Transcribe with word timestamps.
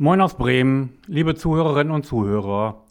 Moin 0.00 0.20
aus 0.20 0.36
Bremen, 0.36 0.96
liebe 1.08 1.34
Zuhörerinnen 1.34 1.92
und 1.92 2.06
Zuhörer. 2.06 2.84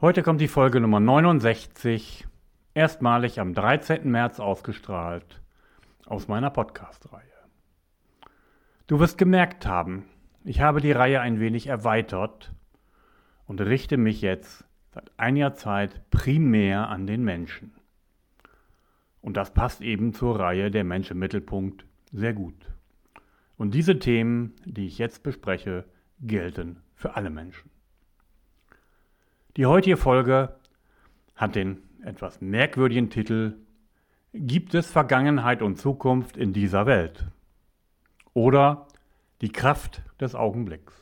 Heute 0.00 0.22
kommt 0.22 0.40
die 0.40 0.48
Folge 0.48 0.80
Nummer 0.80 0.98
69, 0.98 2.26
erstmalig 2.72 3.40
am 3.40 3.52
13. 3.52 4.10
März 4.10 4.40
ausgestrahlt 4.40 5.42
aus 6.06 6.26
meiner 6.26 6.48
Podcast-Reihe. 6.48 7.20
Du 8.86 9.00
wirst 9.00 9.18
gemerkt 9.18 9.66
haben, 9.66 10.06
ich 10.44 10.62
habe 10.62 10.80
die 10.80 10.92
Reihe 10.92 11.20
ein 11.20 11.40
wenig 11.40 11.66
erweitert 11.66 12.54
und 13.44 13.60
richte 13.60 13.98
mich 13.98 14.22
jetzt 14.22 14.64
seit 14.94 15.12
einiger 15.18 15.52
Zeit 15.52 16.08
primär 16.08 16.88
an 16.88 17.06
den 17.06 17.22
Menschen. 17.22 17.74
Und 19.20 19.36
das 19.36 19.52
passt 19.52 19.82
eben 19.82 20.14
zur 20.14 20.40
Reihe 20.40 20.70
Der 20.70 20.84
Mensch 20.84 21.10
im 21.10 21.18
Mittelpunkt 21.18 21.84
sehr 22.12 22.32
gut. 22.32 22.72
Und 23.58 23.74
diese 23.74 23.98
Themen, 23.98 24.54
die 24.64 24.86
ich 24.86 24.96
jetzt 24.96 25.22
bespreche, 25.22 25.84
gelten 26.26 26.82
für 26.94 27.16
alle 27.16 27.30
Menschen. 27.30 27.70
Die 29.56 29.66
heutige 29.66 29.96
Folge 29.96 30.56
hat 31.36 31.54
den 31.54 31.82
etwas 32.02 32.40
merkwürdigen 32.40 33.10
Titel 33.10 33.56
Gibt 34.32 34.74
es 34.74 34.90
Vergangenheit 34.90 35.62
und 35.62 35.76
Zukunft 35.76 36.36
in 36.36 36.52
dieser 36.52 36.86
Welt? 36.86 37.24
Oder 38.32 38.88
die 39.40 39.52
Kraft 39.52 40.02
des 40.20 40.34
Augenblicks. 40.34 40.92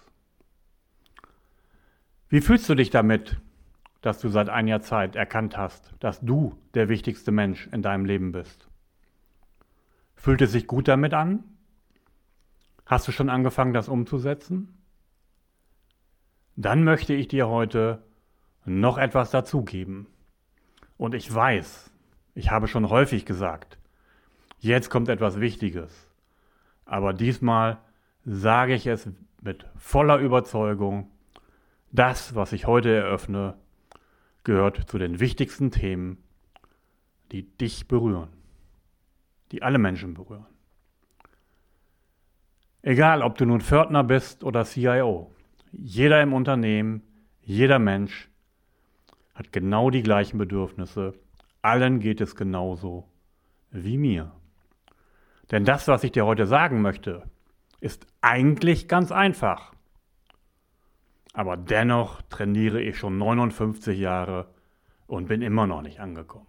Wie 2.29 2.43
fühlst 2.43 2.69
du 2.69 2.75
dich 2.75 2.91
damit, 2.91 3.41
dass 4.03 4.21
du 4.21 4.29
seit 4.29 4.49
einiger 4.51 4.83
Zeit 4.83 5.17
erkannt 5.17 5.57
hast, 5.57 5.95
dass 6.01 6.21
du 6.21 6.59
der 6.75 6.89
wichtigste 6.89 7.31
Mensch 7.31 7.69
in 7.69 7.83
deinem 7.83 8.05
Leben 8.05 8.33
bist? 8.33 8.69
Fühlt 10.15 10.43
es 10.43 10.53
sich 10.53 10.67
gut 10.67 10.89
damit 10.89 11.15
an? 11.15 11.45
Hast 12.85 13.09
du 13.09 13.13
schon 13.13 13.31
angefangen, 13.31 13.73
das 13.73 13.89
umzusetzen? 13.89 14.82
Dann 16.57 16.85
möchte 16.85 17.15
ich 17.15 17.29
dir 17.29 17.49
heute 17.49 18.03
noch 18.65 18.99
etwas 18.99 19.31
dazugeben. 19.31 20.07
Und 20.97 21.15
ich 21.15 21.33
weiß, 21.33 21.91
ich 22.35 22.51
habe 22.51 22.69
schon 22.69 22.89
häufig 22.89 23.25
gesagt, 23.25 23.79
jetzt 24.59 24.91
kommt 24.91 25.09
etwas 25.09 25.41
Wichtiges. 25.41 26.09
Aber 26.85 27.13
diesmal 27.13 27.79
sage 28.25 28.75
ich 28.75 28.87
es 28.87 29.09
mit 29.41 29.67
voller 29.77 30.19
Überzeugung, 30.19 31.11
das, 31.91 32.35
was 32.35 32.53
ich 32.53 32.67
heute 32.67 32.95
eröffne, 32.95 33.55
gehört 34.45 34.89
zu 34.89 34.99
den 34.99 35.21
wichtigsten 35.21 35.71
Themen, 35.71 36.23
die 37.33 37.43
dich 37.43 37.89
berühren, 37.89 38.29
die 39.51 39.63
alle 39.63 39.79
Menschen 39.79 40.15
berühren. 40.15 40.47
Egal, 42.83 43.23
ob 43.23 43.39
du 43.39 43.47
nun 43.47 43.61
Pförtner 43.61 44.03
bist 44.03 44.43
oder 44.43 44.65
CIO, 44.65 45.33
jeder 45.73 46.23
im 46.23 46.33
Unternehmen, 46.33 47.03
jeder 47.41 47.79
Mensch 47.79 48.29
hat 49.35 49.53
genau 49.53 49.91
die 49.91 50.03
gleichen 50.03 50.39
Bedürfnisse. 50.39 51.15
Allen 51.63 52.01
geht 52.01 52.21
es 52.21 52.37
genauso 52.37 53.09
wie 53.71 53.97
mir. 53.97 54.33
Denn 55.51 55.65
das, 55.65 55.89
was 55.89 56.05
ich 56.05 56.13
dir 56.13 56.27
heute 56.27 56.47
sagen 56.47 56.83
möchte, 56.83 57.25
ist 57.81 58.07
eigentlich 58.21 58.89
ganz 58.89 59.11
einfach. 59.11 59.73
Aber 61.33 61.57
dennoch 61.57 62.23
trainiere 62.23 62.81
ich 62.81 62.99
schon 62.99 63.19
59 63.19 63.99
Jahre 63.99 64.47
und 65.07 65.29
bin 65.29 65.43
immer 65.43 65.67
noch 65.67 65.83
nicht 65.83 66.01
angekommen. 66.01 66.47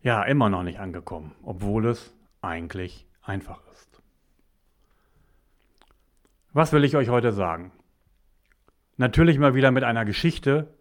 Ja, 0.00 0.22
immer 0.22 0.48
noch 0.48 0.62
nicht 0.62 0.78
angekommen, 0.78 1.34
obwohl 1.42 1.86
es 1.86 2.14
eigentlich 2.40 3.06
einfach 3.22 3.60
ist. 3.72 3.97
Was 6.58 6.72
will 6.72 6.82
ich 6.82 6.96
euch 6.96 7.08
heute 7.08 7.30
sagen? 7.30 7.70
Natürlich 8.96 9.38
mal 9.38 9.54
wieder 9.54 9.70
mit 9.70 9.84
einer 9.84 10.04
Geschichte, 10.04 10.74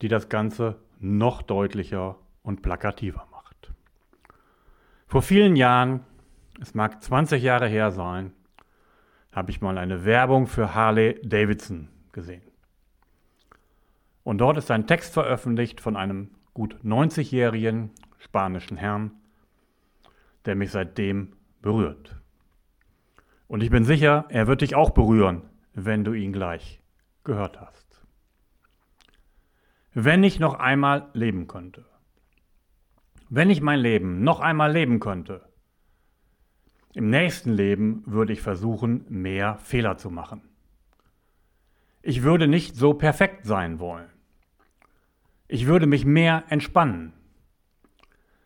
die 0.00 0.06
das 0.06 0.28
Ganze 0.28 0.76
noch 1.00 1.42
deutlicher 1.42 2.16
und 2.44 2.62
plakativer 2.62 3.26
macht. 3.32 3.72
Vor 5.08 5.22
vielen 5.22 5.56
Jahren, 5.56 6.04
es 6.60 6.74
mag 6.74 7.02
20 7.02 7.42
Jahre 7.42 7.66
her 7.66 7.90
sein, 7.90 8.34
habe 9.32 9.50
ich 9.50 9.60
mal 9.60 9.78
eine 9.78 10.04
Werbung 10.04 10.46
für 10.46 10.76
Harley 10.76 11.20
Davidson 11.24 11.88
gesehen. 12.12 12.52
Und 14.22 14.38
dort 14.38 14.58
ist 14.58 14.70
ein 14.70 14.86
Text 14.86 15.12
veröffentlicht 15.12 15.80
von 15.80 15.96
einem 15.96 16.30
gut 16.52 16.76
90-jährigen 16.84 17.90
spanischen 18.20 18.76
Herrn, 18.76 19.10
der 20.44 20.54
mich 20.54 20.70
seitdem 20.70 21.32
berührt. 21.62 22.14
Und 23.46 23.62
ich 23.62 23.70
bin 23.70 23.84
sicher, 23.84 24.26
er 24.28 24.46
wird 24.46 24.62
dich 24.62 24.74
auch 24.74 24.90
berühren, 24.90 25.42
wenn 25.74 26.04
du 26.04 26.12
ihn 26.12 26.32
gleich 26.32 26.80
gehört 27.24 27.60
hast. 27.60 28.02
Wenn 29.92 30.24
ich 30.24 30.40
noch 30.40 30.54
einmal 30.54 31.08
leben 31.12 31.46
könnte, 31.46 31.84
wenn 33.30 33.50
ich 33.50 33.60
mein 33.60 33.80
Leben 33.80 34.22
noch 34.22 34.40
einmal 34.40 34.72
leben 34.72 35.00
könnte, 35.00 35.48
im 36.94 37.10
nächsten 37.10 37.50
Leben 37.50 38.02
würde 38.06 38.32
ich 38.32 38.40
versuchen, 38.40 39.04
mehr 39.08 39.56
Fehler 39.58 39.96
zu 39.96 40.10
machen. 40.10 40.42
Ich 42.02 42.22
würde 42.22 42.46
nicht 42.46 42.76
so 42.76 42.94
perfekt 42.94 43.46
sein 43.46 43.80
wollen. 43.80 44.08
Ich 45.48 45.66
würde 45.66 45.86
mich 45.86 46.04
mehr 46.04 46.44
entspannen. 46.48 47.12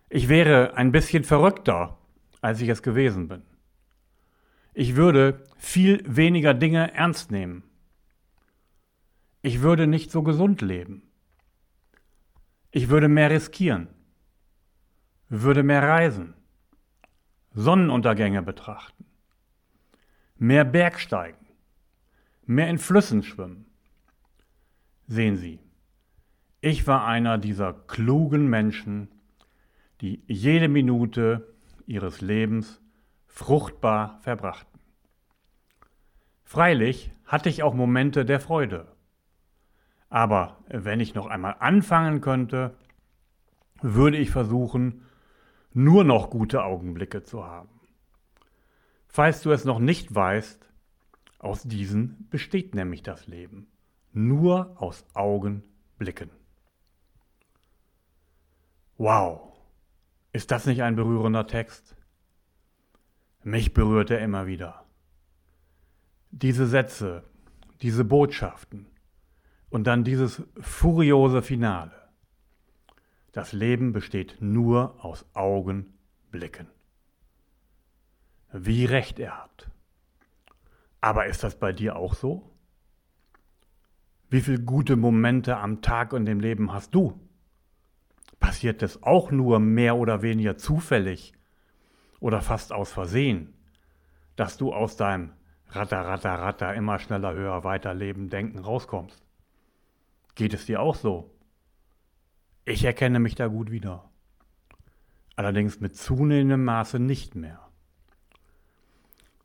Ich 0.09 0.29
wäre 0.29 0.77
ein 0.77 0.93
bisschen 0.93 1.25
verrückter, 1.25 1.99
als 2.41 2.61
ich 2.61 2.69
es 2.69 2.83
gewesen 2.83 3.29
bin. 3.29 3.43
Ich 4.81 4.95
würde 4.95 5.43
viel 5.57 6.05
weniger 6.07 6.55
Dinge 6.55 6.95
ernst 6.95 7.33
nehmen. 7.33 7.65
Ich 9.43 9.61
würde 9.61 9.89
nicht 9.89 10.13
so 10.13 10.23
gesund 10.23 10.61
leben. 10.61 11.03
Ich 12.71 12.89
würde 12.89 13.09
mehr 13.09 13.29
riskieren. 13.29 13.89
Würde 15.29 15.65
mehr 15.65 15.83
reisen. 15.83 16.35
Sonnenuntergänge 17.55 18.41
betrachten. 18.41 19.05
Mehr 20.37 20.65
Bergsteigen. 20.65 21.45
Mehr 22.47 22.71
in 22.71 22.79
Flüssen 22.79 23.25
schwimmen. 23.25 23.67
Sehen 25.09 25.39
Sie, 25.39 25.59
ich 26.61 26.87
war 26.87 27.05
einer 27.05 27.37
dieser 27.37 27.73
klugen 27.73 28.47
Menschen, 28.49 29.09
die 30.03 30.23
jede 30.29 30.69
Minute 30.69 31.53
ihres 31.89 32.21
Lebens 32.21 32.81
fruchtbar 33.29 34.19
verbrachten. 34.21 34.81
Freilich 36.43 37.13
hatte 37.25 37.49
ich 37.49 37.63
auch 37.63 37.75
Momente 37.75 38.25
der 38.25 38.41
Freude. 38.41 38.91
Aber 40.09 40.57
wenn 40.69 41.01
ich 41.01 41.15
noch 41.15 41.27
einmal 41.27 41.57
anfangen 41.61 42.21
könnte, 42.21 42.75
würde 43.81 44.17
ich 44.17 44.31
versuchen, 44.31 45.07
nur 45.73 46.05
noch 46.05 46.31
gute 46.31 46.65
Augenblicke 46.65 47.23
zu 47.23 47.45
haben. 47.45 47.69
Falls 49.07 49.43
du 49.43 49.51
es 49.51 49.65
noch 49.65 49.79
nicht 49.79 50.15
weißt, 50.15 50.69
aus 51.39 51.63
diesen 51.63 52.29
besteht 52.31 52.75
nämlich 52.75 53.03
das 53.03 53.27
Leben. 53.27 53.69
Nur 54.13 54.75
aus 54.77 55.05
Augenblicken. 55.15 56.31
Wow, 58.97 59.53
ist 60.33 60.51
das 60.51 60.67
nicht 60.67 60.83
ein 60.83 60.97
berührender 60.97 61.47
Text? 61.47 61.95
Mich 63.49 63.73
berührt 63.73 64.11
er 64.11 64.19
immer 64.19 64.47
wieder. 64.47 64.85
Diese 66.31 66.67
Sätze, 66.67 67.25
diese 67.81 68.05
Botschaften 68.05 68.85
und 69.71 69.87
dann 69.87 70.05
dieses 70.05 70.43
furiose 70.61 71.41
Finale. 71.41 72.11
Das 73.33 73.55
Leben 73.55 73.95
besteht 73.95 74.37
nur 74.41 75.03
aus 75.03 75.25
Augenblicken. 75.33 76.67
Wie 78.53 78.85
recht 78.85 79.19
er 79.19 79.45
hat. 79.45 79.71
Aber 81.01 81.25
ist 81.25 81.43
das 81.43 81.59
bei 81.59 81.73
dir 81.73 81.97
auch 81.97 82.13
so? 82.13 82.55
Wie 84.29 84.43
viele 84.43 84.61
gute 84.61 84.97
Momente 84.97 85.57
am 85.57 85.81
Tag 85.81 86.13
und 86.13 86.29
im 86.29 86.41
Leben 86.41 86.75
hast 86.75 86.95
du? 86.95 87.19
Passiert 88.41 88.83
das 88.83 89.03
auch 89.03 89.31
nur 89.31 89.59
mehr 89.59 89.97
oder 89.97 90.21
weniger 90.21 90.59
zufällig 90.59 91.33
oder 92.21 92.41
fast 92.41 92.73
aus 92.73 92.93
Versehen, 92.93 93.55
dass 94.37 94.57
du 94.57 94.73
aus 94.73 94.97
deinem 94.97 95.33
Ratter, 95.71 96.01
Ratter, 96.01 96.35
Ratter, 96.35 96.75
immer 96.75 96.99
schneller, 96.99 97.35
höher, 97.35 97.65
weiter 97.65 97.95
leben, 97.95 98.31
denken 98.31 98.59
rauskommst. 98.59 99.23
Geht 100.35 100.55
es 100.55 100.67
dir 100.67 100.81
auch 100.81 100.95
so? 100.95 101.35
Ich 102.65 102.85
erkenne 102.85 103.19
mich 103.19 103.35
da 103.35 103.49
gut 103.49 103.71
wieder. 103.71 104.09
Allerdings 105.37 105.81
mit 105.81 105.97
zunehmendem 105.97 106.65
Maße 106.65 106.99
nicht 106.99 107.35
mehr. 107.35 107.61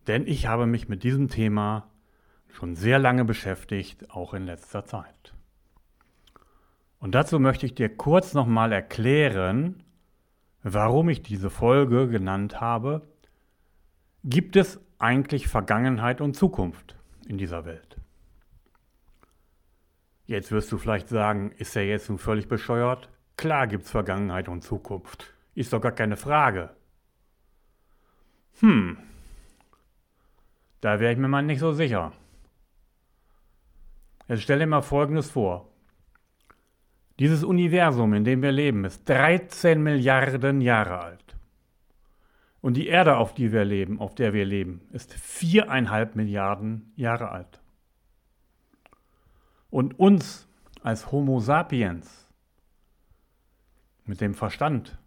Denn 0.07 0.27
ich 0.27 0.47
habe 0.47 0.65
mich 0.65 0.89
mit 0.89 1.03
diesem 1.03 1.29
Thema 1.29 1.89
schon 2.49 2.75
sehr 2.75 2.99
lange 2.99 3.25
beschäftigt, 3.25 4.09
auch 4.11 4.33
in 4.33 4.45
letzter 4.45 4.85
Zeit. 4.85 5.33
Und 6.99 7.15
dazu 7.15 7.39
möchte 7.39 7.65
ich 7.65 7.75
dir 7.75 7.95
kurz 7.95 8.33
nochmal 8.33 8.71
erklären, 8.71 9.82
warum 10.63 11.09
ich 11.09 11.21
diese 11.21 11.49
Folge 11.49 12.07
genannt 12.07 12.61
habe, 12.61 13.07
gibt 14.23 14.55
es 14.55 14.79
eigentlich 14.97 15.47
Vergangenheit 15.47 16.21
und 16.21 16.35
Zukunft 16.35 16.95
in 17.27 17.37
dieser 17.37 17.65
Welt? 17.65 17.97
Jetzt 20.25 20.51
wirst 20.51 20.71
du 20.71 20.77
vielleicht 20.77 21.09
sagen, 21.09 21.51
ist 21.57 21.75
er 21.75 21.85
jetzt 21.85 22.09
nun 22.09 22.17
völlig 22.17 22.47
bescheuert? 22.47 23.09
Klar 23.35 23.67
gibt 23.67 23.83
es 23.83 23.91
Vergangenheit 23.91 24.47
und 24.47 24.63
Zukunft. 24.63 25.33
Ist 25.53 25.73
doch 25.73 25.81
gar 25.81 25.91
keine 25.91 26.15
Frage. 26.15 26.69
Hm, 28.59 28.97
da 30.79 30.99
wäre 30.99 31.11
ich 31.11 31.17
mir 31.17 31.27
mal 31.27 31.41
nicht 31.41 31.59
so 31.59 31.73
sicher. 31.73 32.13
Jetzt 34.27 34.43
stell 34.43 34.59
dir 34.59 34.67
mal 34.67 34.81
Folgendes 34.81 35.31
vor. 35.31 35.72
Dieses 37.19 37.43
Universum, 37.43 38.13
in 38.13 38.23
dem 38.23 38.41
wir 38.41 38.51
leben, 38.51 38.85
ist 38.85 39.07
13 39.07 39.81
Milliarden 39.81 40.61
Jahre 40.61 40.99
alt. 40.99 41.37
Und 42.61 42.75
die 42.75 42.87
Erde, 42.87 43.17
auf 43.17 43.33
die 43.33 43.51
wir 43.51 43.65
leben, 43.65 43.99
auf 43.99 44.15
der 44.15 44.33
wir 44.33 44.45
leben, 44.45 44.81
ist 44.91 45.13
viereinhalb 45.13 46.15
Milliarden 46.15 46.91
Jahre 46.95 47.29
alt. 47.29 47.61
Und 49.69 49.99
uns 49.99 50.47
als 50.81 51.11
Homo 51.11 51.39
sapiens 51.39 52.29
mit 54.05 54.21
dem 54.21 54.33
Verstand 54.33 54.97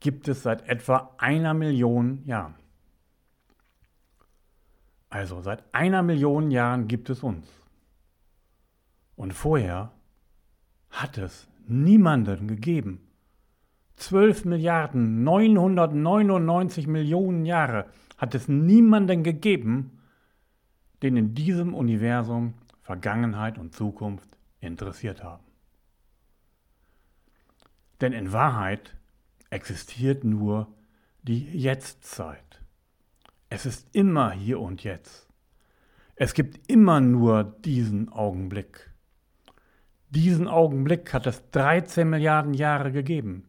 gibt 0.00 0.28
es 0.28 0.42
seit 0.42 0.68
etwa 0.68 1.14
einer 1.18 1.54
Million 1.54 2.24
Jahren. 2.26 2.54
Also 5.08 5.40
seit 5.40 5.62
einer 5.72 6.02
Million 6.02 6.50
Jahren 6.50 6.88
gibt 6.88 7.08
es 7.08 7.22
uns. 7.22 7.46
Und 9.16 9.32
vorher 9.32 9.92
hat 10.94 11.18
es 11.18 11.48
niemanden 11.66 12.46
gegeben. 12.46 13.00
12 13.96 14.44
Milliarden 14.44 15.24
999 15.24 16.86
Millionen 16.86 17.44
Jahre 17.44 17.86
hat 18.16 18.34
es 18.34 18.48
niemanden 18.48 19.22
gegeben, 19.22 19.98
den 21.02 21.16
in 21.16 21.34
diesem 21.34 21.74
Universum 21.74 22.54
Vergangenheit 22.82 23.58
und 23.58 23.74
Zukunft 23.74 24.38
interessiert 24.60 25.22
haben. 25.22 25.44
Denn 28.00 28.12
in 28.12 28.32
Wahrheit 28.32 28.96
existiert 29.50 30.24
nur 30.24 30.68
die 31.22 31.44
Jetztzeit. 31.58 32.60
Es 33.48 33.66
ist 33.66 33.86
immer 33.92 34.32
hier 34.32 34.60
und 34.60 34.84
jetzt. 34.84 35.28
Es 36.16 36.34
gibt 36.34 36.70
immer 36.70 37.00
nur 37.00 37.44
diesen 37.44 38.08
Augenblick. 38.10 38.93
Diesen 40.14 40.46
Augenblick 40.46 41.12
hat 41.12 41.26
es 41.26 41.42
13 41.50 42.08
Milliarden 42.08 42.54
Jahre 42.54 42.92
gegeben. 42.92 43.48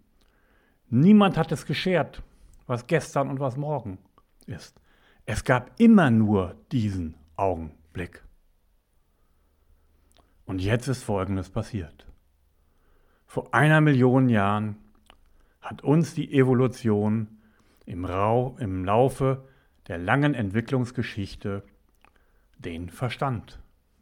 Niemand 0.89 1.37
hat 1.37 1.51
es 1.51 1.67
geschert, 1.67 2.23
was 2.65 2.87
gestern 2.87 3.29
und 3.29 3.39
was 3.39 3.55
morgen 3.55 3.99
ist. 4.47 4.81
Es 5.27 5.43
gab 5.43 5.79
immer 5.79 6.09
nur 6.09 6.55
diesen 6.71 7.13
Augenblick. 7.35 8.23
Und 10.45 10.59
jetzt 10.59 10.87
ist 10.87 11.03
Folgendes 11.03 11.51
passiert. 11.51 12.07
Vor 13.27 13.53
einer 13.53 13.79
Million 13.79 14.27
Jahren 14.27 14.77
hat 15.61 15.83
uns 15.83 16.15
die 16.15 16.33
Evolution 16.33 17.27
im, 17.85 18.05
Rau, 18.05 18.55
im 18.59 18.85
Laufe 18.85 19.47
der 19.87 19.99
langen 19.99 20.33
Entwicklungsgeschichte 20.33 21.61
den 22.57 22.89
Verstand, 22.89 23.59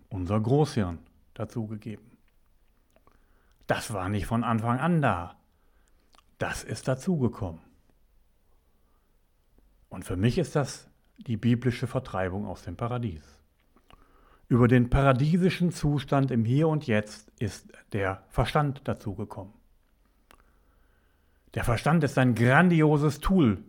unser 0.08 0.40
Großhirn, 0.40 1.00
dazugegeben. 1.34 2.13
Das 3.68 3.94
war 3.94 4.10
nicht 4.10 4.26
von 4.26 4.44
Anfang 4.44 4.80
an 4.80 5.02
da. 5.02 5.36
Das 6.38 6.64
ist 6.64 6.88
dazugekommen. 6.88 7.62
Und 9.90 10.04
für 10.06 10.18
mich 10.18 10.38
ist 10.38 10.56
das 10.56 10.90
die 11.18 11.38
biblische 11.38 11.88
Vertreibung 11.88 12.46
aus 12.46 12.64
dem 12.64 12.76
Paradies. 12.76 13.24
Über 14.50 14.68
den 14.68 14.90
paradiesischen 14.90 15.72
Zustand 15.72 16.32
im 16.32 16.46
Hier 16.46 16.68
und 16.68 16.88
Jetzt 16.88 17.32
ist 17.40 17.72
der 17.94 18.24
Verstand 18.30 18.82
dazugekommen. 18.88 19.54
Der 21.54 21.64
Verstand 21.64 22.04
ist 22.04 22.18
ein 22.18 22.36
grandioses 22.36 23.20
Tool, 23.20 23.64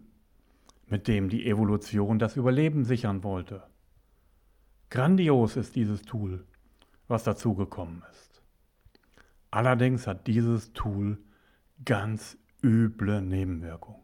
mit 0.87 1.07
dem 1.07 1.29
die 1.29 1.47
Evolution 1.47 2.19
das 2.19 2.37
Überleben 2.37 2.85
sichern 2.85 3.23
wollte. 3.23 3.63
Grandios 4.91 5.57
ist 5.57 5.77
dieses 5.77 6.03
Tool, 6.03 6.45
was 7.09 7.25
dazugekommen 7.25 8.03
ist. 8.11 8.34
Allerdings 9.55 10.09
hat 10.09 10.27
dieses 10.27 10.73
Tool 10.73 11.17
ganz 11.85 12.37
üble 12.61 13.23
Nebenwirkungen. 13.23 14.01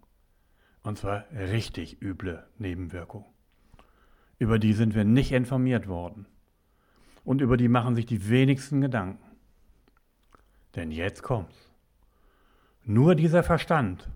Und 0.85 0.97
zwar 0.97 1.25
richtig 1.33 2.01
üble 2.01 2.47
Nebenwirkungen. 2.59 3.27
Über 4.39 4.61
die 4.61 4.75
sind 4.75 4.95
wir 4.95 5.03
nicht 5.05 5.33
informiert 5.33 5.89
worden 5.89 6.27
und 7.25 7.41
über 7.41 7.57
die 7.57 7.67
machen 7.67 7.97
sich 7.97 8.07
die 8.07 8.29
wenigsten 8.29 8.81
Gedanken. 8.81 9.25
Denn 10.77 10.93
jetzt 10.93 11.25
kommt's. 11.25 11.73
Nur 12.85 13.17
dieser 13.17 13.43
Verstand, 13.43 14.09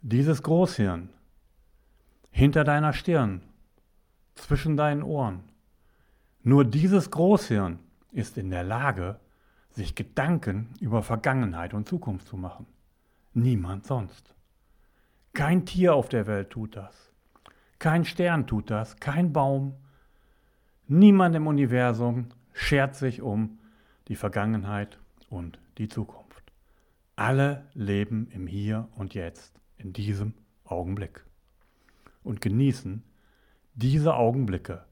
dieses 0.00 0.44
Großhirn 0.44 1.08
hinter 2.30 2.62
deiner 2.62 2.92
Stirn, 2.92 3.42
zwischen 4.36 4.76
deinen 4.76 5.02
Ohren, 5.02 5.42
nur 6.44 6.64
dieses 6.64 7.10
Großhirn 7.10 7.80
ist 8.12 8.38
in 8.38 8.50
der 8.50 8.62
Lage, 8.62 9.18
sich 9.74 9.94
Gedanken 9.94 10.70
über 10.80 11.02
Vergangenheit 11.02 11.74
und 11.74 11.88
Zukunft 11.88 12.26
zu 12.26 12.36
machen. 12.36 12.66
Niemand 13.32 13.86
sonst. 13.86 14.34
Kein 15.32 15.66
Tier 15.66 15.94
auf 15.94 16.08
der 16.08 16.26
Welt 16.26 16.50
tut 16.50 16.76
das. 16.76 17.12
Kein 17.78 18.04
Stern 18.04 18.46
tut 18.46 18.70
das, 18.70 18.96
kein 18.96 19.32
Baum, 19.32 19.74
Niemand 20.86 21.34
im 21.34 21.46
Universum 21.46 22.26
schert 22.52 22.94
sich 22.94 23.22
um 23.22 23.58
die 24.08 24.16
Vergangenheit 24.16 24.98
und 25.30 25.58
die 25.78 25.88
Zukunft. 25.88 26.52
Alle 27.16 27.64
leben 27.72 28.28
im 28.32 28.46
Hier 28.46 28.88
und 28.94 29.14
Jetzt, 29.14 29.58
in 29.78 29.94
diesem 29.94 30.34
Augenblick. 30.64 31.24
Und 32.22 32.42
genießen 32.42 33.02
diese 33.72 34.14
Augenblicke, 34.14 34.84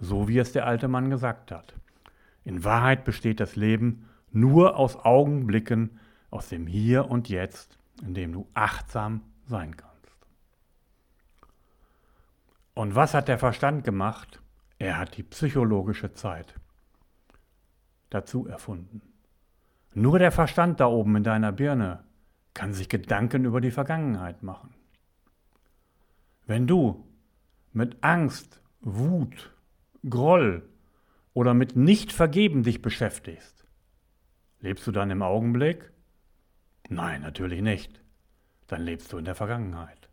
so 0.00 0.26
wie 0.26 0.38
es 0.38 0.50
der 0.50 0.66
alte 0.66 0.88
Mann 0.88 1.08
gesagt 1.08 1.52
hat. 1.52 1.74
In 2.44 2.64
Wahrheit 2.64 3.04
besteht 3.04 3.40
das 3.40 3.56
Leben 3.56 4.08
nur 4.30 4.76
aus 4.76 4.96
Augenblicken 4.96 5.98
aus 6.30 6.48
dem 6.48 6.66
Hier 6.66 7.10
und 7.10 7.28
Jetzt, 7.28 7.78
in 8.02 8.14
dem 8.14 8.32
du 8.32 8.48
achtsam 8.54 9.22
sein 9.46 9.76
kannst. 9.76 9.92
Und 12.74 12.94
was 12.94 13.14
hat 13.14 13.28
der 13.28 13.38
Verstand 13.38 13.84
gemacht? 13.84 14.40
Er 14.78 14.98
hat 14.98 15.16
die 15.16 15.22
psychologische 15.22 16.12
Zeit 16.14 16.54
dazu 18.10 18.46
erfunden. 18.46 19.02
Nur 19.94 20.18
der 20.18 20.32
Verstand 20.32 20.80
da 20.80 20.86
oben 20.86 21.16
in 21.16 21.24
deiner 21.24 21.52
Birne 21.52 22.04
kann 22.54 22.72
sich 22.72 22.88
Gedanken 22.88 23.44
über 23.44 23.60
die 23.60 23.70
Vergangenheit 23.70 24.42
machen. 24.42 24.74
Wenn 26.46 26.66
du 26.66 27.06
mit 27.72 28.02
Angst, 28.02 28.60
Wut, 28.80 29.54
Groll 30.08 30.68
oder 31.34 31.54
mit 31.54 31.76
Nicht-Vergeben 31.76 32.62
dich 32.62 32.82
beschäftigst, 32.82 33.66
lebst 34.60 34.86
du 34.86 34.92
dann 34.92 35.10
im 35.10 35.22
Augenblick? 35.22 35.92
Nein, 36.88 37.22
natürlich 37.22 37.62
nicht. 37.62 38.02
Dann 38.66 38.82
lebst 38.82 39.12
du 39.12 39.18
in 39.18 39.24
der 39.24 39.34
Vergangenheit. 39.34 40.08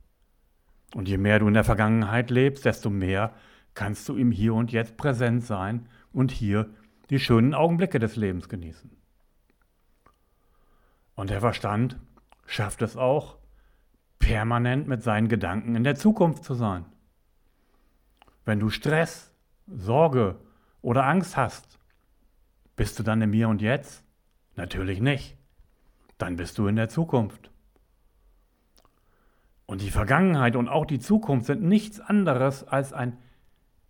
Und 0.94 1.08
je 1.08 1.18
mehr 1.18 1.40
du 1.40 1.48
in 1.48 1.54
der 1.54 1.64
Vergangenheit 1.64 2.30
lebst, 2.30 2.66
desto 2.66 2.90
mehr 2.90 3.34
kannst 3.74 4.10
du 4.10 4.16
im 4.16 4.32
Hier 4.32 4.54
und 4.54 4.72
Jetzt 4.72 4.98
präsent 4.98 5.44
sein 5.44 5.88
und 6.12 6.32
hier 6.32 6.70
die 7.10 7.20
schönen 7.20 7.54
Augenblicke 7.54 8.00
des 8.00 8.16
Lebens 8.16 8.50
genießen. 8.50 8.92
Und 11.16 11.30
der 11.30 11.42
Verstand 11.42 12.00
schafft 12.46 12.82
es 12.82 12.98
auch, 12.98 13.38
permanent 14.20 14.88
mit 14.88 15.04
seinen 15.04 15.28
Gedanken 15.28 15.76
in 15.76 15.84
der 15.84 15.96
Zukunft 15.96 16.44
zu 16.44 16.54
sein. 16.54 16.86
Wenn 18.46 18.60
du 18.60 18.70
Stress, 18.70 19.34
Sorge 19.68 20.40
oder 20.82 21.06
Angst 21.06 21.38
hast, 21.38 21.80
bist 22.76 22.98
du 23.00 23.04
dann 23.04 23.22
im 23.22 23.34
Hier 23.34 23.50
und 23.50 23.62
Jetzt? 23.62 24.04
Natürlich 24.56 25.02
nicht. 25.02 25.38
Dann 26.18 26.36
bist 26.36 26.58
du 26.58 26.68
in 26.68 26.76
der 26.76 26.90
Zukunft. 26.90 27.50
Und 29.66 29.82
die 29.82 29.92
Vergangenheit 29.92 30.56
und 30.56 30.68
auch 30.68 30.86
die 30.86 31.00
Zukunft 31.00 31.46
sind 31.46 31.62
nichts 31.62 32.00
anderes 32.00 32.64
als 32.64 32.92
ein 32.92 33.18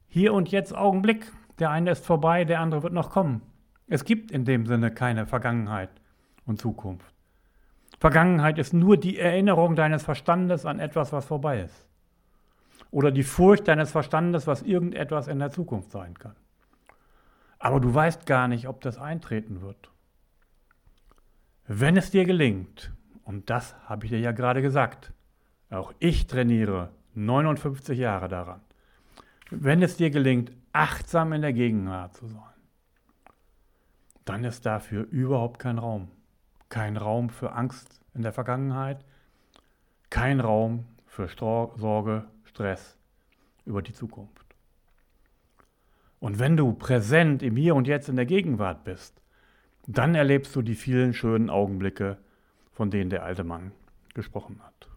hier 0.08 0.34
und 0.34 0.50
jetzt 0.50 0.76
Augenblick. 0.76 1.32
Der 1.60 1.70
eine 1.70 1.92
ist 1.92 2.06
vorbei, 2.06 2.44
der 2.46 2.60
andere 2.60 2.84
wird 2.84 2.94
noch 2.94 3.12
kommen. 3.12 3.42
Es 3.88 4.04
gibt 4.04 4.32
in 4.32 4.44
dem 4.44 4.66
Sinne 4.66 4.92
keine 4.92 5.26
Vergangenheit 5.26 5.90
und 6.46 6.60
Zukunft. 6.60 7.14
Vergangenheit 8.00 8.58
ist 8.58 8.74
nur 8.74 8.98
die 8.98 9.18
Erinnerung 9.18 9.76
deines 9.76 10.04
Verstandes 10.04 10.66
an 10.66 10.80
etwas, 10.80 11.12
was 11.12 11.26
vorbei 11.26 11.62
ist. 11.62 11.88
Oder 12.92 13.12
die 13.12 13.24
Furcht 13.24 13.68
deines 13.68 13.92
Verstandes, 13.92 14.48
was 14.48 14.64
irgendetwas 14.64 15.28
in 15.28 15.40
der 15.40 15.52
Zukunft 15.52 15.92
sein 15.92 16.18
kann. 16.18 16.36
Aber 17.60 17.80
du 17.80 17.94
weißt 17.94 18.26
gar 18.26 18.48
nicht, 18.48 18.68
ob 18.68 18.82
das 18.82 18.98
eintreten 18.98 19.62
wird. 19.62 19.92
Wenn 21.68 21.98
es 21.98 22.10
dir 22.10 22.26
gelingt, 22.26 22.92
und 23.24 23.50
das 23.50 23.76
habe 23.86 24.06
ich 24.06 24.12
dir 24.12 24.20
ja 24.20 24.32
gerade 24.32 24.62
gesagt, 24.62 25.14
auch 25.70 25.94
ich 26.00 26.26
trainiere 26.26 26.90
59 27.14 28.00
Jahre 28.00 28.28
daran. 28.28 28.62
Wenn 29.52 29.84
es 29.84 29.98
dir 29.98 30.10
gelingt, 30.10 30.52
achtsam 30.74 31.34
in 31.34 31.42
der 31.42 31.54
Gegenwart 31.54 32.16
zu 32.16 32.28
sein, 32.28 32.44
dann 34.26 34.44
ist 34.44 34.66
dafür 34.66 35.08
überhaupt 35.10 35.60
kein 35.60 35.78
Raum. 35.78 36.10
Kein 36.70 36.98
Raum 36.98 37.30
für 37.30 37.54
Angst 37.54 38.00
in 38.14 38.22
der 38.22 38.34
Vergangenheit, 38.34 39.04
kein 40.10 40.40
Raum 40.40 40.86
für 41.08 41.28
Sorge, 41.28 42.26
Stress 42.44 42.98
über 43.66 43.82
die 43.82 43.94
Zukunft. 43.94 44.49
Und 46.20 46.40
wenn 46.40 46.58
du 46.58 46.74
präsent 46.74 47.44
im 47.44 47.56
Hier 47.56 47.76
und 47.76 47.88
Jetzt 47.88 48.10
in 48.10 48.16
der 48.16 48.26
Gegenwart 48.26 48.84
bist, 48.84 49.22
dann 49.88 50.16
erlebst 50.16 50.56
du 50.56 50.62
die 50.62 50.76
vielen 50.76 51.14
schönen 51.14 51.50
Augenblicke, 51.50 52.18
von 52.72 52.92
denen 52.92 53.10
der 53.10 53.24
alte 53.24 53.44
Mann 53.44 53.72
gesprochen 54.14 54.62
hat. 54.64 54.90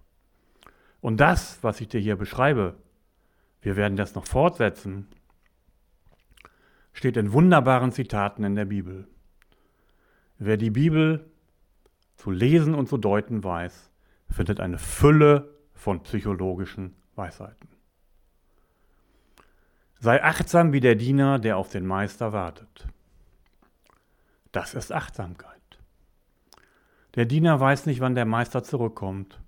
Und 1.00 1.18
das, 1.18 1.62
was 1.62 1.80
ich 1.80 1.88
dir 1.88 2.00
hier 2.00 2.16
beschreibe, 2.16 2.76
wir 3.60 3.76
werden 3.76 3.96
das 3.96 4.14
noch 4.14 4.26
fortsetzen, 4.26 5.08
steht 6.92 7.16
in 7.16 7.32
wunderbaren 7.32 7.92
Zitaten 7.92 8.44
in 8.44 8.54
der 8.54 8.64
Bibel. 8.66 9.08
Wer 10.38 10.56
die 10.56 10.70
Bibel 10.70 11.30
zu 12.16 12.30
lesen 12.30 12.74
und 12.74 12.88
zu 12.88 12.98
deuten 12.98 13.42
weiß, 13.42 13.90
findet 14.28 14.60
eine 14.60 14.78
Fülle 14.78 15.54
von 15.72 16.02
psychologischen 16.02 16.96
Weisheiten. 17.14 17.68
Sei 20.02 20.20
achtsam 20.20 20.72
wie 20.72 20.80
der 20.80 20.96
Diener, 20.96 21.38
der 21.38 21.56
auf 21.56 21.68
den 21.68 21.86
Meister 21.86 22.32
wartet. 22.32 22.88
Das 24.50 24.74
ist 24.74 24.90
Achtsamkeit. 24.90 25.78
Der 27.14 27.24
Diener 27.24 27.60
weiß 27.60 27.86
nicht, 27.86 28.00
wann 28.00 28.16
der 28.16 28.24
Meister 28.24 28.64
zurückkommt. 28.64 29.40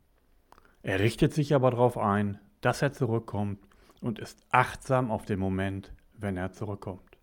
Er 0.85 1.01
richtet 1.01 1.35
sich 1.35 1.57
aber 1.57 1.73
darauf 1.73 1.99
ein, 1.99 2.39
dass 2.61 2.83
er 2.83 2.93
zurückkommt 2.93 3.67
und 4.01 4.21
ist 4.21 4.47
achtsam 4.53 5.11
auf 5.11 5.25
den 5.25 5.41
Moment, 5.41 5.93
wenn 6.13 6.37
er 6.37 6.53
zurückkommt. 6.53 7.19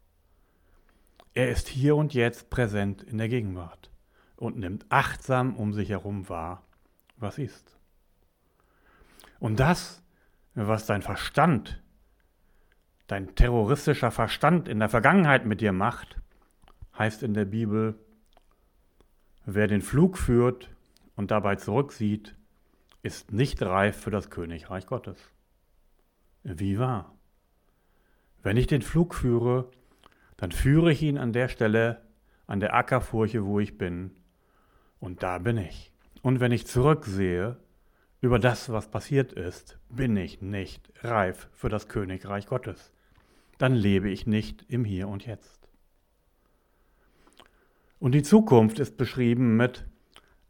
Er 1.33 1.51
ist 1.51 1.69
hier 1.69 1.95
und 1.95 2.13
jetzt 2.13 2.49
präsent 2.49 3.01
in 3.01 3.17
der 3.17 3.29
Gegenwart 3.29 3.91
und 4.35 4.57
nimmt 4.57 4.85
achtsam 4.89 5.55
um 5.55 5.71
sich 5.71 5.87
herum 5.87 6.27
wahr, 6.27 6.63
was 7.15 7.37
ist. 7.37 7.77
Und 9.39 9.61
das, 9.61 10.03
was 10.53 10.85
dein 10.85 11.01
Verstand, 11.01 11.80
dein 13.11 13.35
terroristischer 13.35 14.09
Verstand 14.09 14.69
in 14.69 14.79
der 14.79 14.87
Vergangenheit 14.87 15.45
mit 15.45 15.59
dir 15.59 15.73
macht, 15.73 16.15
heißt 16.97 17.23
in 17.23 17.33
der 17.33 17.43
Bibel, 17.43 17.99
wer 19.45 19.67
den 19.67 19.81
Flug 19.81 20.17
führt 20.17 20.69
und 21.17 21.29
dabei 21.29 21.57
zurücksieht, 21.57 22.37
ist 23.03 23.33
nicht 23.33 23.61
reif 23.63 23.97
für 23.97 24.11
das 24.11 24.29
Königreich 24.29 24.85
Gottes. 24.85 25.17
Wie 26.43 26.79
wahr? 26.79 27.13
Wenn 28.43 28.55
ich 28.55 28.67
den 28.67 28.81
Flug 28.81 29.13
führe, 29.13 29.69
dann 30.37 30.53
führe 30.53 30.93
ich 30.93 31.01
ihn 31.01 31.17
an 31.17 31.33
der 31.33 31.49
Stelle, 31.49 32.01
an 32.47 32.61
der 32.61 32.73
Ackerfurche, 32.73 33.43
wo 33.43 33.59
ich 33.59 33.77
bin, 33.77 34.11
und 35.01 35.21
da 35.21 35.37
bin 35.37 35.57
ich. 35.57 35.91
Und 36.21 36.39
wenn 36.39 36.53
ich 36.53 36.65
zurücksehe 36.65 37.57
über 38.21 38.39
das, 38.39 38.71
was 38.71 38.89
passiert 38.89 39.33
ist, 39.33 39.79
bin 39.89 40.15
ich 40.15 40.41
nicht 40.41 40.93
reif 41.03 41.49
für 41.51 41.67
das 41.67 41.89
Königreich 41.89 42.47
Gottes. 42.47 42.93
Dann 43.61 43.75
lebe 43.75 44.09
ich 44.09 44.25
nicht 44.25 44.65
im 44.69 44.83
Hier 44.83 45.07
und 45.07 45.27
Jetzt. 45.27 45.69
Und 47.99 48.13
die 48.13 48.23
Zukunft 48.23 48.79
ist 48.79 48.97
beschrieben 48.97 49.55
mit 49.55 49.85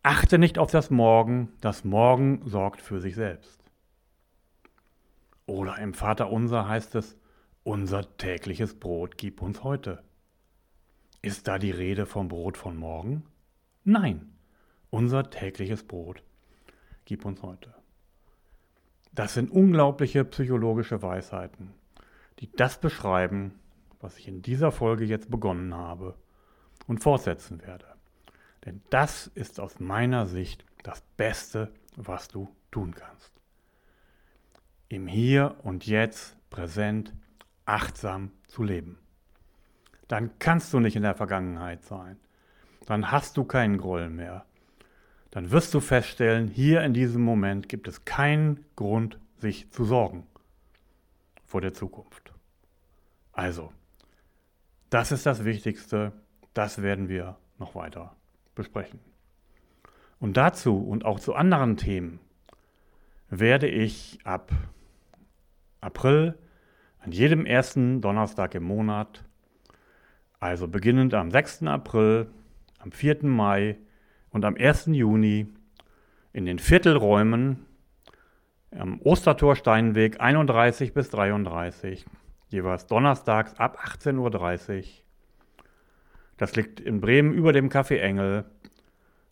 Achte 0.01 0.37
nicht 0.37 0.57
auf 0.57 0.71
das 0.71 0.89
Morgen, 0.89 1.51
das 1.59 1.83
Morgen 1.83 2.41
sorgt 2.47 2.79
für 2.79 3.01
sich 3.01 3.15
selbst. 3.15 3.61
Oder 5.45 5.77
im 5.79 5.93
Vater 5.93 6.31
unser 6.31 6.69
heißt 6.69 6.95
es, 6.95 7.17
unser 7.63 8.15
tägliches 8.15 8.79
Brot 8.79 9.17
gib 9.17 9.41
uns 9.41 9.61
heute. 9.61 10.01
Ist 11.21 11.49
da 11.49 11.59
die 11.59 11.71
Rede 11.71 12.05
vom 12.05 12.29
Brot 12.29 12.55
von 12.55 12.77
morgen? 12.77 13.25
Nein, 13.83 14.31
unser 14.89 15.29
tägliches 15.29 15.83
Brot 15.83 16.23
gib 17.03 17.25
uns 17.25 17.41
heute. 17.41 17.73
Das 19.11 19.33
sind 19.33 19.51
unglaubliche 19.51 20.23
psychologische 20.23 21.01
Weisheiten, 21.01 21.73
die 22.41 22.51
das 22.51 22.79
beschreiben, 22.79 23.53
was 23.99 24.17
ich 24.17 24.27
in 24.27 24.41
dieser 24.41 24.71
Folge 24.71 25.05
jetzt 25.05 25.29
begonnen 25.29 25.75
habe 25.75 26.15
und 26.87 27.01
fortsetzen 27.01 27.61
werde. 27.61 27.85
Denn 28.65 28.81
das 28.89 29.27
ist 29.27 29.59
aus 29.59 29.79
meiner 29.79 30.25
Sicht 30.25 30.65
das 30.83 31.01
Beste, 31.17 31.71
was 31.95 32.27
du 32.27 32.49
tun 32.71 32.95
kannst. 32.95 33.31
Im 34.89 35.07
Hier 35.07 35.55
und 35.63 35.85
Jetzt 35.85 36.35
präsent 36.49 37.13
achtsam 37.65 38.31
zu 38.47 38.63
leben. 38.63 38.97
Dann 40.07 40.31
kannst 40.39 40.73
du 40.73 40.79
nicht 40.79 40.95
in 40.95 41.03
der 41.03 41.15
Vergangenheit 41.15 41.85
sein. 41.85 42.17
Dann 42.87 43.11
hast 43.11 43.37
du 43.37 43.45
keinen 43.45 43.77
Groll 43.77 44.09
mehr. 44.09 44.45
Dann 45.29 45.51
wirst 45.51 45.73
du 45.73 45.79
feststellen, 45.79 46.47
hier 46.47 46.81
in 46.81 46.93
diesem 46.93 47.21
Moment 47.21 47.69
gibt 47.69 47.87
es 47.87 48.03
keinen 48.03 48.65
Grund, 48.75 49.19
sich 49.37 49.71
zu 49.71 49.85
sorgen 49.85 50.27
vor 51.51 51.59
der 51.59 51.73
Zukunft. 51.73 52.31
Also, 53.33 53.73
das 54.89 55.11
ist 55.11 55.25
das 55.25 55.43
Wichtigste. 55.43 56.13
Das 56.53 56.81
werden 56.81 57.09
wir 57.09 57.35
noch 57.59 57.75
weiter 57.75 58.15
besprechen. 58.55 59.01
Und 60.17 60.37
dazu 60.37 60.77
und 60.77 61.03
auch 61.03 61.19
zu 61.19 61.35
anderen 61.35 61.75
Themen 61.75 62.19
werde 63.29 63.67
ich 63.67 64.19
ab 64.23 64.53
April 65.81 66.37
an 66.99 67.11
jedem 67.11 67.45
ersten 67.45 67.99
Donnerstag 67.99 68.55
im 68.55 68.63
Monat, 68.63 69.25
also 70.39 70.69
beginnend 70.69 71.13
am 71.13 71.31
6. 71.31 71.63
April, 71.63 72.27
am 72.79 72.93
4. 72.93 73.25
Mai 73.25 73.77
und 74.29 74.45
am 74.45 74.55
1. 74.55 74.85
Juni 74.85 75.47
in 76.31 76.45
den 76.45 76.59
Viertelräumen 76.59 77.65
am 78.77 79.01
Ostertor 79.01 79.55
Steinweg 79.55 80.19
31 80.19 80.93
bis 80.93 81.09
33, 81.09 82.05
jeweils 82.49 82.87
donnerstags 82.87 83.53
ab 83.59 83.79
18.30 83.83 84.77
Uhr. 84.77 84.83
Das 86.37 86.55
liegt 86.55 86.79
in 86.79 87.01
Bremen 87.01 87.33
über 87.33 87.53
dem 87.53 87.69
Café 87.69 87.97
Engel. 87.97 88.45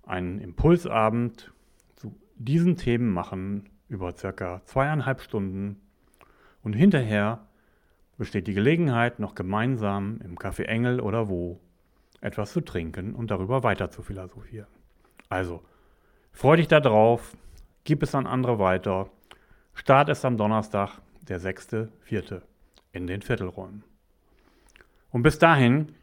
Einen 0.06 0.40
Impulsabend 0.40 1.52
zu 1.96 2.16
diesen 2.36 2.78
Themen 2.78 3.12
machen 3.12 3.70
über 3.88 4.16
circa 4.16 4.62
zweieinhalb 4.66 5.22
Stunden 5.22 5.82
und 6.62 6.74
hinterher 6.74 7.48
besteht 8.18 8.48
die 8.48 8.54
Gelegenheit, 8.54 9.20
noch 9.20 9.34
gemeinsam 9.34 10.20
im 10.24 10.38
Café 10.38 10.64
Engel 10.64 11.00
oder 11.00 11.30
wo 11.30 11.60
etwas 12.22 12.52
zu 12.52 12.62
trinken 12.62 13.16
und 13.16 13.32
darüber 13.32 13.64
weiter 13.64 13.90
zu 13.90 14.04
philosophieren. 14.04 14.68
Also, 15.30 15.64
freu 16.34 16.58
dich 16.58 16.68
darauf, 16.68 17.36
gib 17.86 18.04
es 18.04 18.14
an 18.14 18.28
andere 18.28 18.60
weiter. 18.60 19.10
Start 19.80 20.10
ist 20.10 20.26
am 20.26 20.36
Donnerstag, 20.36 21.00
der 21.22 21.40
6.4. 21.40 22.42
in 22.92 23.08
den 23.08 23.22
Viertelräumen. 23.22 23.86
Und 25.10 25.24
bis 25.24 25.40
dahin 25.40 25.96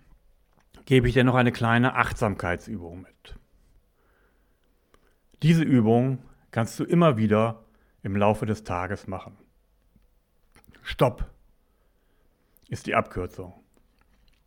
gebe 0.87 1.07
ich 1.07 1.13
dir 1.13 1.25
noch 1.25 1.35
eine 1.35 1.53
kleine 1.53 1.95
Achtsamkeitsübung 1.95 3.03
mit. 3.03 3.39
Diese 5.43 5.63
Übung 5.63 6.21
kannst 6.53 6.81
du 6.81 6.85
immer 6.85 7.19
wieder 7.19 7.67
im 8.03 8.17
Laufe 8.17 8.47
des 8.47 8.65
Tages 8.65 9.09
machen. 9.09 9.37
Stopp 10.81 11.31
ist 12.71 12.87
die 12.87 12.95
Abkürzung, 12.95 13.53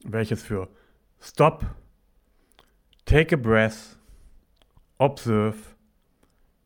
welches 0.05 0.41
für 0.41 0.69
Stop, 1.21 1.67
Take 3.05 3.35
a 3.35 3.37
Breath, 3.37 3.99
Observe, 4.97 5.59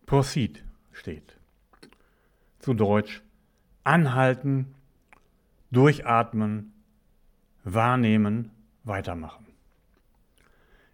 Proceed 0.06 0.64
steht. 0.94 1.38
Zu 2.64 2.74
Deutsch 2.74 3.22
anhalten, 3.84 4.74
durchatmen, 5.70 6.72
wahrnehmen, 7.66 8.52
weitermachen. 8.86 9.46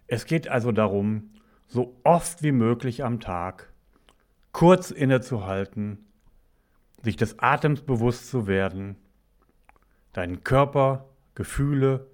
Es 0.08 0.24
geht 0.26 0.48
also 0.48 0.72
darum, 0.72 1.30
so 1.68 1.96
oft 2.02 2.42
wie 2.42 2.50
möglich 2.50 3.04
am 3.04 3.20
Tag 3.20 3.72
kurz 4.50 4.90
innezuhalten, 4.90 6.04
sich 7.04 7.14
des 7.14 7.38
Atems 7.38 7.82
bewusst 7.82 8.28
zu 8.28 8.48
werden 8.48 8.96
deinen 10.12 10.42
Körper, 10.42 11.06
Gefühle 11.36 12.08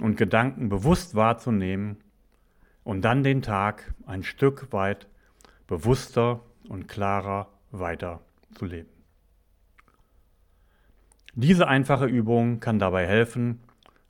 und 0.00 0.16
Gedanken 0.16 0.70
bewusst 0.70 1.14
wahrzunehmen 1.14 1.98
und 2.82 3.02
dann 3.02 3.22
den 3.22 3.42
Tag 3.42 3.92
ein 4.06 4.22
Stück 4.22 4.72
weit 4.72 5.06
bewusster 5.66 6.40
und 6.66 6.88
klarer 6.88 7.50
weiter 7.70 8.25
zu 8.54 8.64
leben. 8.64 8.88
Diese 11.34 11.68
einfache 11.68 12.06
Übung 12.06 12.60
kann 12.60 12.78
dabei 12.78 13.06
helfen, 13.06 13.60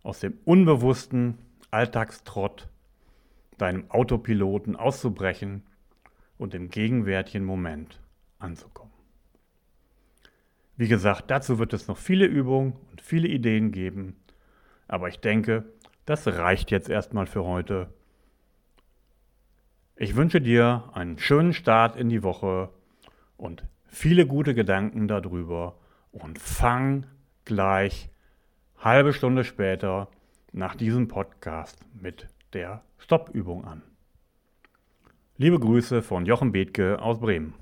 aus 0.02 0.20
dem 0.20 0.38
unbewussten 0.44 1.38
Alltagstrott, 1.70 2.68
deinem 3.58 3.90
Autopiloten 3.90 4.76
auszubrechen 4.76 5.64
und 6.38 6.54
im 6.54 6.68
gegenwärtigen 6.68 7.44
Moment 7.44 8.00
anzukommen. 8.38 8.92
Wie 10.76 10.88
gesagt, 10.88 11.30
dazu 11.30 11.58
wird 11.58 11.72
es 11.72 11.88
noch 11.88 11.96
viele 11.96 12.26
Übungen 12.26 12.74
und 12.90 13.00
viele 13.00 13.28
Ideen 13.28 13.72
geben. 13.72 14.14
Aber 14.88 15.08
ich 15.08 15.18
denke, 15.20 15.64
das 16.04 16.26
reicht 16.26 16.70
jetzt 16.70 16.88
erstmal 16.88 17.26
für 17.26 17.44
heute. 17.44 17.88
Ich 19.96 20.14
wünsche 20.14 20.40
dir 20.40 20.90
einen 20.92 21.18
schönen 21.18 21.54
Start 21.54 21.96
in 21.96 22.10
die 22.10 22.22
Woche 22.22 22.68
und 23.38 23.64
viele 23.96 24.26
gute 24.26 24.54
Gedanken 24.54 25.08
darüber 25.08 25.78
und 26.12 26.38
fang 26.38 27.06
gleich 27.46 28.10
halbe 28.76 29.14
Stunde 29.14 29.42
später 29.42 30.08
nach 30.52 30.74
diesem 30.74 31.08
Podcast 31.08 31.78
mit 31.98 32.28
der 32.52 32.82
Stoppübung 32.98 33.64
an. 33.64 33.82
Liebe 35.38 35.58
Grüße 35.58 36.02
von 36.02 36.26
Jochen 36.26 36.52
Bethke 36.52 37.00
aus 37.00 37.18
Bremen. 37.18 37.54